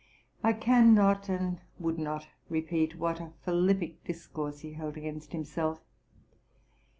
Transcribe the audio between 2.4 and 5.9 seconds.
repeat what a philippic discourse he held against himself.